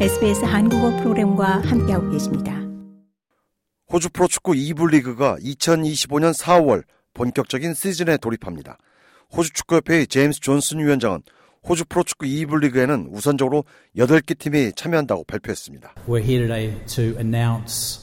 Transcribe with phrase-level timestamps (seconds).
[0.00, 2.60] SBS 한국어 프로그램과 함께하고 계십니다.
[3.92, 6.82] 호주 프로축구 2부 리그가 2025년 4월
[7.14, 8.76] 본격적인 시즌에 돌입합니다.
[9.36, 11.22] 호주 축구협회의 제임스 존슨 위원장은
[11.68, 13.62] 호주 프로축구 2부 리그에는 우선적으로
[13.96, 15.94] 8개 팀이 참여한다고 발표했습니다.
[16.08, 18.00] We're here today to announce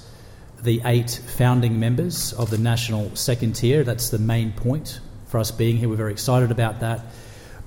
[0.63, 3.83] the eight founding members of the national second tier.
[3.83, 5.89] That's the main point for us being here.
[5.89, 7.03] We're very excited about that.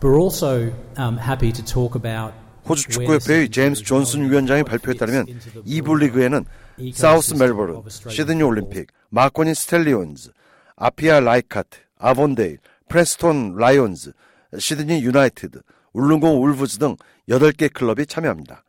[0.01, 2.33] But we're also um, happy to talk about
[2.69, 5.27] 호주 축구협회의 제임스 존슨 위원장의 발표에 따르면
[5.67, 6.45] 2부 리그에는
[6.93, 10.31] 사우스 멜버른, 시드니 올림픽, 마코니 스텔리온즈,
[10.77, 14.13] 아피아 라이카트, 아본데일, 프레스톤 라이온즈,
[14.59, 15.61] 시드니 유나이티드,
[15.93, 16.97] 울릉공 울브즈 등
[17.29, 18.65] 8개 클럽이 참여합니다.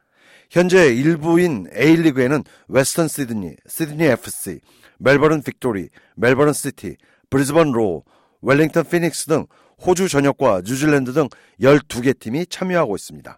[0.51, 4.59] 현재 1부인 A리그에는 웨스턴 시드니, 시드니 FC,
[4.99, 6.97] 멜버른 빅토리, 멜버른 시티,
[7.29, 8.03] 브리즈번 로어,
[8.41, 9.45] 웰링턴 피닉스 등
[9.85, 11.27] 호주 전역과 뉴질랜드 등
[11.59, 13.37] 12개 팀이 참여하고 있습니다.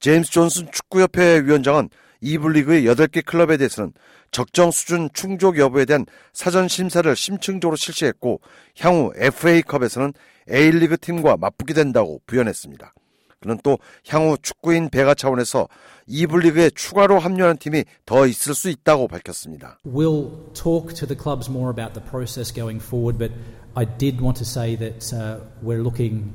[0.00, 1.90] 제임스 존슨 축구협회 위원장은
[2.22, 3.92] 2부 리그의 8개 클럽에 대해서는
[4.30, 8.40] 적정 수준 충족 여부에 대한 사전 심사를 심층적으로 실시했고
[8.78, 10.12] 향후 FA컵에서는
[10.50, 12.94] A리그 팀과 맞붙게 된다고 부연했습니다.
[13.40, 15.68] 그는 또 향후 축구인 배가 차원에서
[16.08, 19.78] 2부 리그에 추가로 합류하는 팀이 더 있을 수 있다고 밝혔습니다.
[19.86, 23.32] We'll talk to the clubs more about the process going forward, but
[23.76, 26.34] I did want to say that uh, we're looking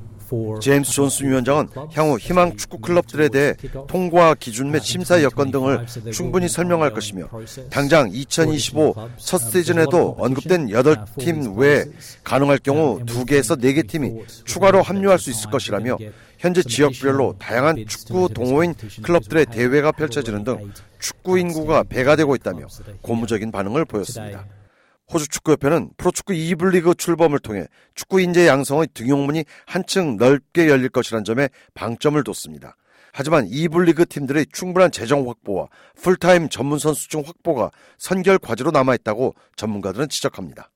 [0.60, 3.54] 제임스 존슨 위원장은 향후 희망 축구 클럽들에 대해
[3.86, 7.28] 통과 기준 및 심사 여건 등을 충분히 설명할 것이며
[7.70, 11.84] 당장 2025 첫 시즌에도 언급된 8팀 외에
[12.22, 14.12] 가능할 경우 2개에서 4개 팀이
[14.44, 15.98] 추가로 합류할 수 있을 것이라며
[16.38, 22.66] 현재 지역별로 다양한 축구 동호인 클럽들의 대회가 펼쳐지는 등 축구 인구가 배가 되고 있다며
[23.02, 24.44] 고무적인 반응을 보였습니다.
[25.12, 31.24] 호주 축구협회는 프로축구 2부 리그 출범을 통해 축구 인재 양성의 등용문이 한층 넓게 열릴 것이라는
[31.24, 32.76] 점에 방점을 뒀습니다.
[33.12, 40.08] 하지만 2부 리그 팀들의 충분한 재정 확보와 풀타임 전문 선수층 확보가 선결 과제로 남아있다고 전문가들은
[40.08, 40.70] 지적합니다.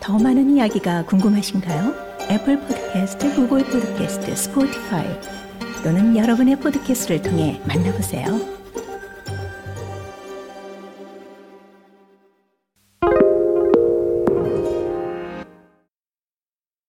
[0.00, 2.06] 더 많은 이야기가 궁금하신가요?
[2.30, 5.20] 애플 포드캐스트, 구글 포드캐스트, 스포티파이
[5.82, 8.56] 또는 여러분의 포드캐스트를 통해 만나보세요.